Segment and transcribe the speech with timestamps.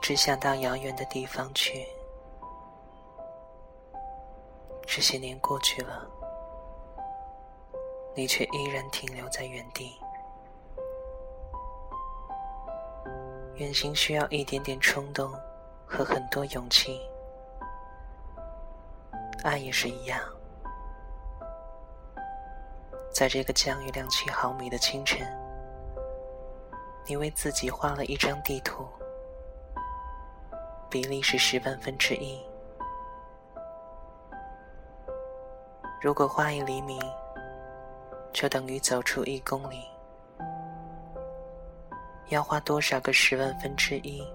[0.00, 1.86] 直想到遥远的地方去。
[4.86, 6.04] 这些年过去了，
[8.14, 9.94] 你却依然停留在原地。
[13.54, 15.30] 远行需要一点点冲动
[15.86, 16.98] 和很多勇气，
[19.44, 20.18] 爱也是一样。
[23.12, 25.20] 在这个降雨量七毫米的清晨，
[27.06, 28.88] 你为自己画了一张地图，
[30.90, 32.38] 比例是十万分之一。
[36.02, 36.98] 如果画一厘米，
[38.32, 39.84] 就等于走出一公里。
[42.30, 44.26] 要花多少个十万分之一，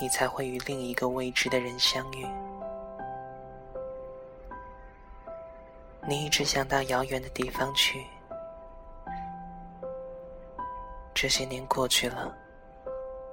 [0.00, 2.26] 你才会与另一个未知的人相遇？
[6.06, 8.04] 你一直想到遥远的地方去。
[11.14, 12.36] 这些年过去了，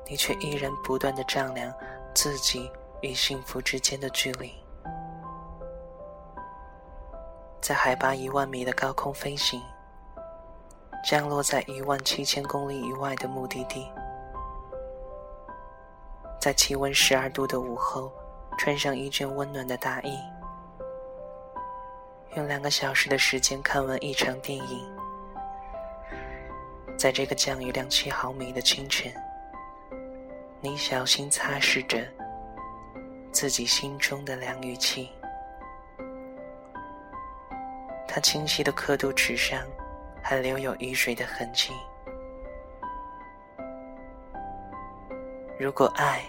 [0.08, 1.74] 你却依然不断的丈量
[2.14, 4.54] 自己与幸福之间的距离。
[7.62, 9.62] 在海拔一万米的高空飞行。
[11.08, 13.88] 降落在一万七千公里以外的目的地，
[16.42, 18.12] 在气温十二度的午后，
[18.58, 20.20] 穿上一件温暖的大衣，
[22.36, 24.98] 用两个小时的时间看完一场电影。
[26.98, 29.14] 在这个降雨量七毫米的清晨，
[30.66, 32.04] 你小心擦拭着
[33.32, 35.12] 自己心中的量雨器，
[38.08, 39.62] 它清晰的刻度纸上。
[40.28, 41.72] 还留有雨水的痕迹。
[45.60, 46.24] 如果爱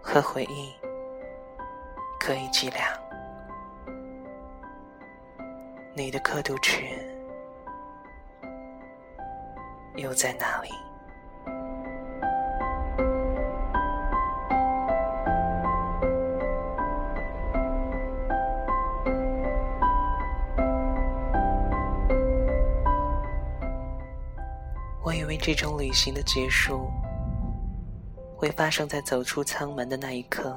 [0.00, 0.72] 和回忆
[2.20, 2.88] 可以计量，
[5.92, 6.84] 你的刻度尺
[9.96, 10.70] 又在哪里？
[25.36, 26.90] 这种旅行的结束，
[28.36, 30.56] 会发生在走出舱门的那一刻。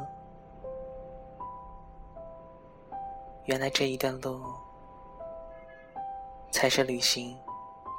[3.45, 4.41] 原来这一段路，
[6.51, 7.37] 才是旅行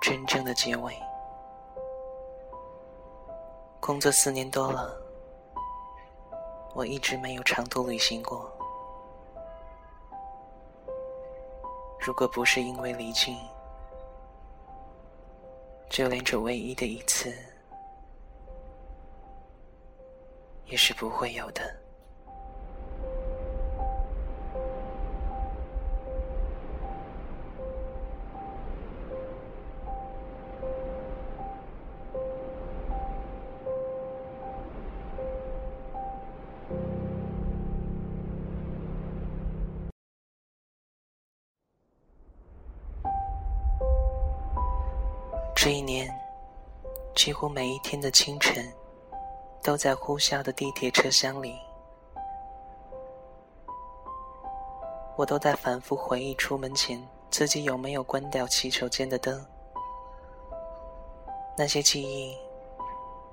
[0.02, 0.94] 真正的结尾。
[3.80, 4.94] 工作四年多了，
[6.74, 8.52] 我一直没有长途旅行过。
[11.98, 13.36] 如果不是因为离境，
[15.90, 17.32] 就连这唯一的一次，
[20.66, 21.62] 也是不会有的。
[45.68, 46.08] 这一年，
[47.14, 48.72] 几乎每一天的清晨，
[49.62, 51.58] 都在呼啸的地铁车厢里，
[55.14, 59.44] 我都在反复回忆出门前自己有没有关掉洗手间的灯。
[61.54, 62.34] 那些记忆，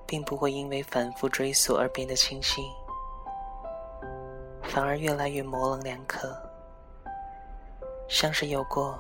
[0.06, 2.70] 并不会因为反复追溯而变得清晰，
[4.62, 6.38] 反而越来越模棱两可，
[8.10, 9.00] 像是有过，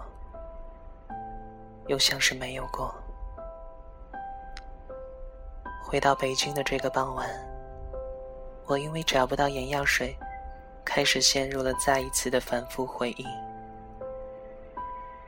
[1.88, 2.95] 又像是没有过。
[5.88, 7.29] 回到北京的这个傍晚，
[8.66, 10.18] 我因为找不到眼药水，
[10.84, 13.25] 开始陷入了再一次的反复回忆，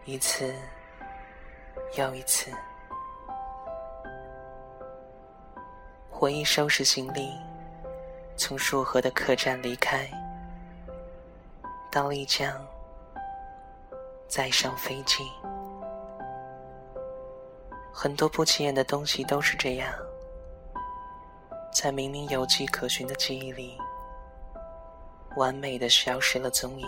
[0.04, 0.52] 一次
[1.96, 2.52] 又一次。
[6.10, 7.32] 回忆收拾行李，
[8.36, 10.10] 从束河的客栈离开，
[11.92, 12.52] 到丽江，
[14.28, 15.24] 再上飞机，
[17.94, 19.88] 很多不起眼的东西都是这样。
[21.80, 23.78] 在明明有迹可循的记忆里，
[25.36, 26.88] 完美的消失了踪影。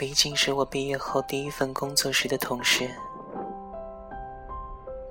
[0.00, 2.90] 李静是我毕业后第一份工作时的同事，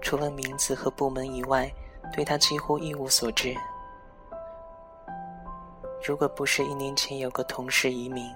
[0.01, 1.71] 除了名字和部门以外，
[2.11, 3.55] 对他几乎一无所知。
[6.05, 8.29] 如果不是一年前有个同事移民。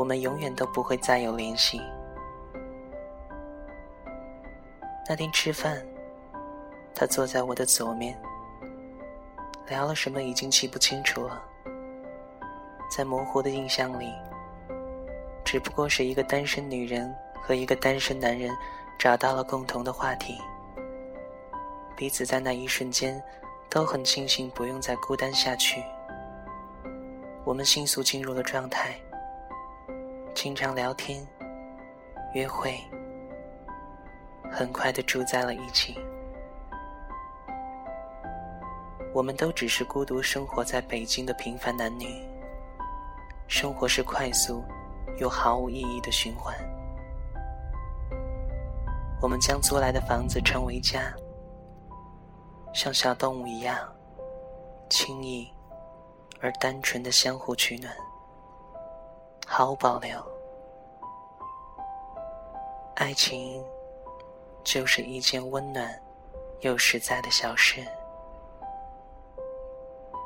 [0.00, 1.78] 我们永远都不会再有联系。
[5.06, 5.86] 那天吃饭，
[6.94, 8.18] 他坐在我的左面，
[9.68, 11.42] 聊了什么已经记不清楚了。
[12.90, 14.10] 在模糊的印象里，
[15.44, 18.50] 只不过是一个单身女人和一个单身男人
[18.98, 20.38] 找到了共同的话题，
[21.94, 23.22] 彼此在那一瞬间
[23.68, 25.84] 都很庆幸不用再孤单下去。
[27.44, 28.98] 我们迅速进入了状态，
[30.42, 31.22] 经常聊天、
[32.32, 32.80] 约会，
[34.50, 36.00] 很快的住在了一起。
[39.12, 42.26] 我们都只是孤独生活在北京的平凡男女，
[43.48, 44.64] 生活是快速
[45.18, 46.56] 又毫无意义的循环。
[49.20, 51.12] 我们将租来的房子称为家，
[52.72, 53.76] 像小动物一样
[54.88, 55.52] 轻易
[56.40, 57.94] 而单纯的相互取暖，
[59.46, 60.29] 毫无保留。
[63.00, 63.64] 爱情
[64.62, 65.90] 就是一件温暖
[66.60, 67.82] 又实在的小事。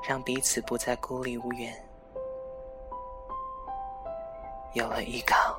[0.09, 1.73] 让彼此不再孤立无援，
[4.73, 5.57] 有了依靠。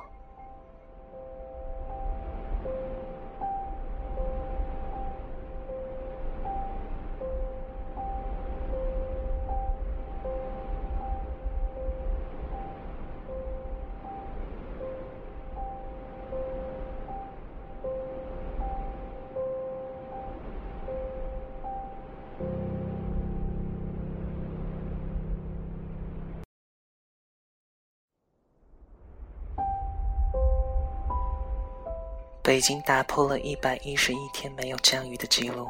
[32.46, 35.68] 北京打破了一百一十一天没有降雨的记录，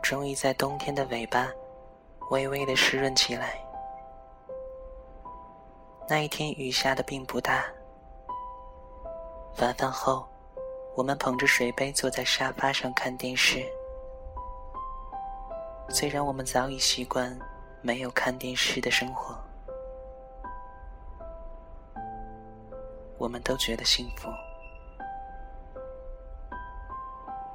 [0.00, 1.48] 终于在冬天的尾巴
[2.30, 3.60] 微微的湿润起来。
[6.08, 7.64] 那一天雨下的并不大。
[9.58, 10.24] 晚饭后，
[10.94, 13.66] 我们捧着水杯坐在沙发上看电视。
[15.88, 17.36] 虽然我们早已习惯
[17.82, 19.36] 没有看电视的生活。
[23.18, 24.28] 我们都觉得幸福，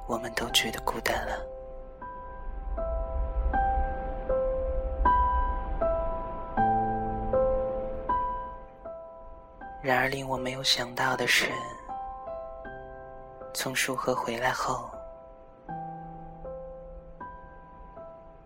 [0.06, 1.46] 我们都觉得孤单了。
[9.80, 11.50] 然而，令我没有想到的是，
[13.54, 14.90] 从束河回来后，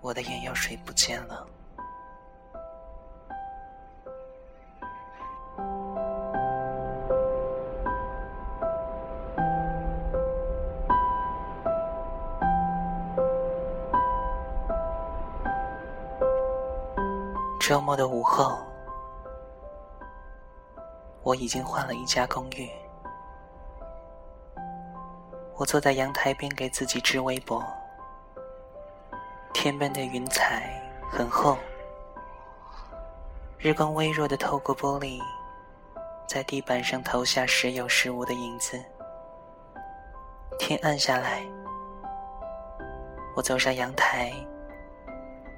[0.01, 1.47] 我的眼药水不见了。
[17.77, 18.57] 周末的午后，
[21.23, 22.71] 我已经换了一家公寓。
[25.57, 27.63] 我坐在阳台边给自己织围脖。
[29.53, 30.73] 天边的云彩
[31.13, 31.59] 很厚，
[33.59, 35.21] 日光微弱的透过玻璃，
[36.27, 38.83] 在地板上投下时有时无的影子。
[40.59, 41.43] 天暗下来，
[43.37, 44.33] 我走上阳台，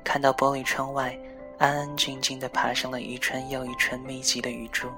[0.05, 1.17] 看到玻璃窗外。
[1.59, 4.89] 安安静静地爬上了一串又一串密集的雨珠。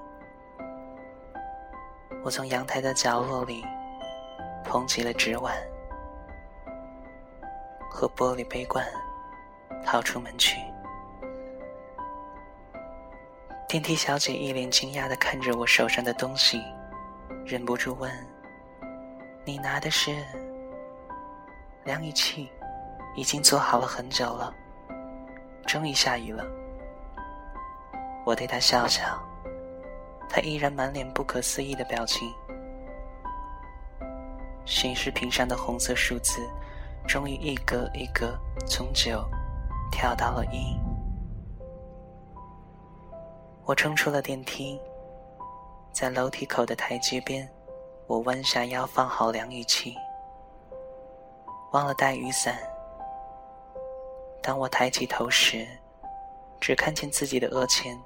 [2.23, 3.65] 我从阳台的角落里
[4.63, 5.57] 捧起了纸碗
[7.91, 8.87] 和玻璃杯罐，
[9.87, 10.59] 逃出门去。
[13.67, 16.63] 电梯小姐一脸惊讶地看着我手上的东西，
[17.47, 18.13] 忍不住问
[19.47, 20.15] ：“你拿的是
[21.85, 22.51] 量雨器？
[23.17, 24.55] 已经做好了很久了。”
[25.71, 26.45] 终于下雨了，
[28.27, 29.05] 我对他笑笑，
[30.29, 32.29] 他依然满脸不可思议的表情。
[34.65, 36.41] 显示屏上的红色数字，
[37.07, 38.37] 终于一格一格
[38.67, 39.25] 从九
[39.93, 40.77] 跳到了一。
[43.65, 44.77] 我冲出了电梯，
[45.93, 47.49] 在楼梯口的台阶边，
[48.09, 49.95] 我弯下腰放好凉雨器，
[51.71, 52.59] 忘了带雨伞。
[54.43, 55.67] 当我抬起头时，
[56.61, 57.99] 只看见自己的额前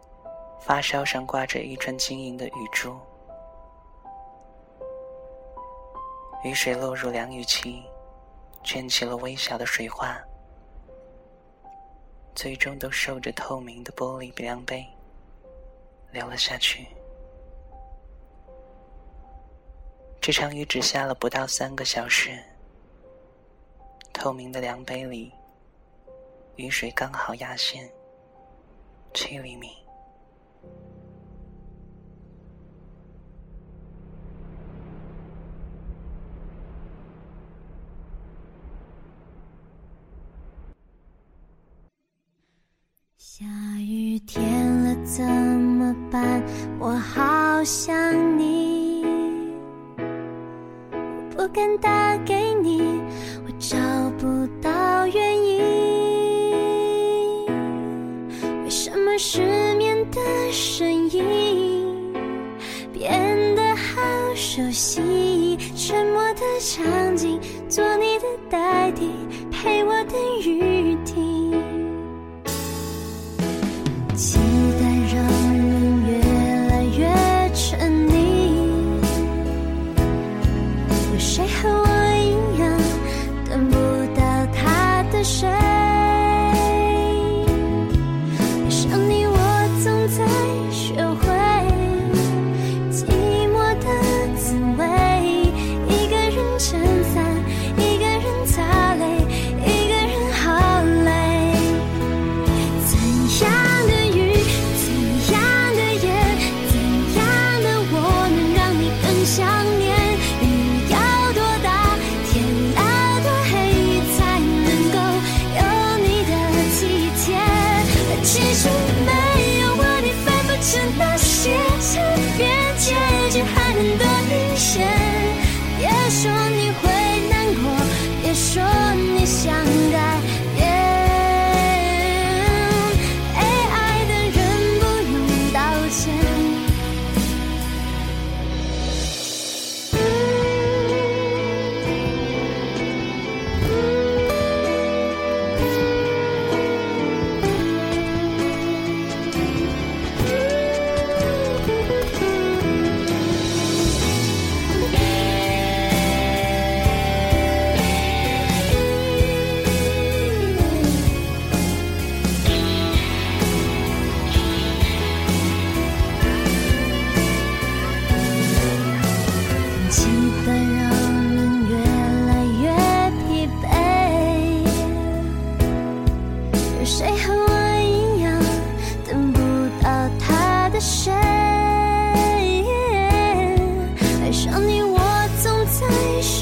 [0.60, 2.98] 发梢上挂着一串晶莹的雨珠。
[6.42, 7.84] 雨水落入凉雨器，
[8.62, 10.20] 卷起了微小的水花，
[12.34, 14.84] 最终都受着透明的玻璃量杯
[16.10, 16.86] 流了下去。
[20.20, 22.38] 这场雨只下了不到三个小时，
[24.12, 25.32] 透明的量杯里。
[26.56, 27.90] 雨水刚好压线，
[29.12, 29.68] 七厘米。
[43.16, 43.44] 下
[43.80, 46.40] 雨天了怎么办？
[46.78, 49.04] 我好想你。
[51.30, 53.02] 不敢打给你，
[53.44, 53.76] 我找
[64.74, 65.56] 熟悉？
[65.76, 69.08] 沉默的场景，做你的代替，
[69.52, 70.83] 陪我等雨。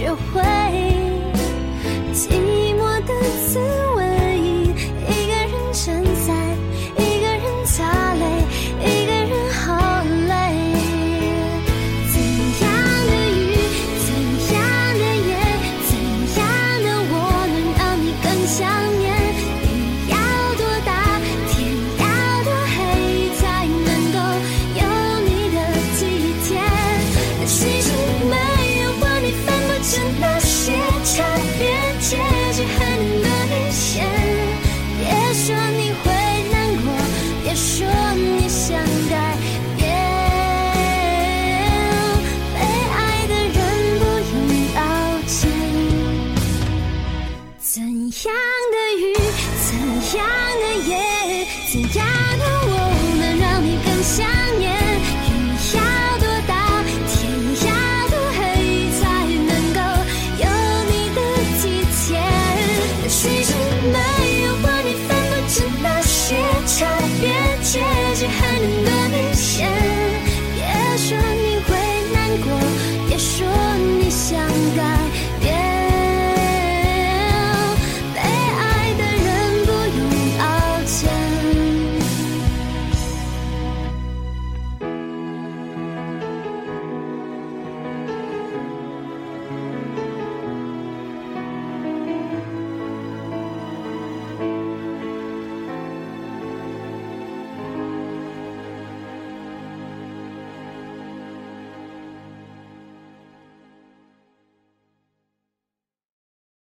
[0.02, 1.01] 学会。